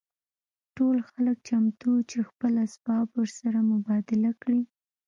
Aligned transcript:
ټول 0.75 0.97
خلک 1.09 1.37
چمتو 1.47 1.87
وو 1.91 2.07
چې 2.11 2.17
خپل 2.29 2.53
اسباب 2.65 3.07
ورسره 3.19 3.59
مبادله 3.71 4.31
کړي 4.41 4.61